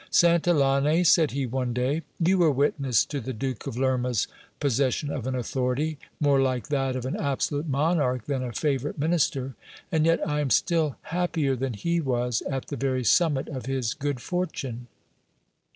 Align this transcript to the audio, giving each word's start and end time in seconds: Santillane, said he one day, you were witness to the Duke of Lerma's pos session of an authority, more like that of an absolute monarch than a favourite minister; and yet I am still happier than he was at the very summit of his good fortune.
Santillane, 0.11 1.05
said 1.05 1.29
he 1.29 1.45
one 1.45 1.73
day, 1.75 2.01
you 2.19 2.39
were 2.39 2.49
witness 2.49 3.05
to 3.05 3.21
the 3.21 3.33
Duke 3.33 3.67
of 3.67 3.77
Lerma's 3.77 4.27
pos 4.59 4.73
session 4.77 5.11
of 5.11 5.27
an 5.27 5.35
authority, 5.35 5.99
more 6.19 6.41
like 6.41 6.69
that 6.69 6.95
of 6.95 7.05
an 7.05 7.15
absolute 7.15 7.67
monarch 7.69 8.25
than 8.25 8.41
a 8.41 8.51
favourite 8.51 8.97
minister; 8.97 9.53
and 9.91 10.07
yet 10.07 10.27
I 10.27 10.39
am 10.39 10.49
still 10.49 10.95
happier 11.03 11.55
than 11.55 11.73
he 11.75 11.99
was 12.01 12.41
at 12.49 12.69
the 12.69 12.77
very 12.77 13.03
summit 13.03 13.47
of 13.47 13.67
his 13.67 13.93
good 13.93 14.19
fortune. 14.19 14.87